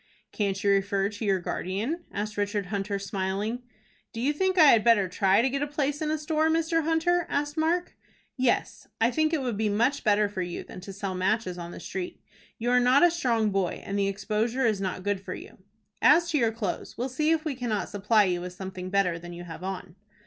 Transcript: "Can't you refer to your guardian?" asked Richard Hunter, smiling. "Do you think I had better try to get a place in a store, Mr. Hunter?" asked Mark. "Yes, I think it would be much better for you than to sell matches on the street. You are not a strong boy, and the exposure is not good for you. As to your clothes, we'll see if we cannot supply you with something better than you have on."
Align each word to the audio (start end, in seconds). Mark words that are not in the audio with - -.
"Can't 0.31 0.63
you 0.63 0.71
refer 0.71 1.09
to 1.09 1.25
your 1.25 1.39
guardian?" 1.39 2.05
asked 2.11 2.35
Richard 2.35 2.65
Hunter, 2.73 2.97
smiling. 2.97 3.61
"Do 4.13 4.19
you 4.19 4.33
think 4.33 4.57
I 4.57 4.71
had 4.71 4.83
better 4.83 5.07
try 5.07 5.43
to 5.43 5.49
get 5.51 5.61
a 5.61 5.67
place 5.67 6.01
in 6.01 6.09
a 6.09 6.17
store, 6.17 6.49
Mr. 6.49 6.81
Hunter?" 6.81 7.27
asked 7.29 7.55
Mark. 7.55 7.95
"Yes, 8.35 8.87
I 8.99 9.11
think 9.11 9.31
it 9.31 9.43
would 9.43 9.57
be 9.57 9.69
much 9.69 10.03
better 10.03 10.27
for 10.27 10.41
you 10.41 10.63
than 10.63 10.81
to 10.81 10.91
sell 10.91 11.13
matches 11.13 11.59
on 11.59 11.69
the 11.69 11.79
street. 11.79 12.19
You 12.57 12.71
are 12.71 12.79
not 12.79 13.03
a 13.03 13.11
strong 13.11 13.51
boy, 13.51 13.83
and 13.85 13.95
the 13.99 14.07
exposure 14.07 14.65
is 14.65 14.81
not 14.81 15.03
good 15.03 15.21
for 15.21 15.35
you. 15.35 15.59
As 16.01 16.31
to 16.31 16.39
your 16.39 16.51
clothes, 16.51 16.97
we'll 16.97 17.07
see 17.07 17.29
if 17.29 17.45
we 17.45 17.53
cannot 17.53 17.87
supply 17.87 18.23
you 18.23 18.41
with 18.41 18.53
something 18.53 18.89
better 18.89 19.19
than 19.19 19.33
you 19.33 19.43
have 19.43 19.63
on." 19.63 19.95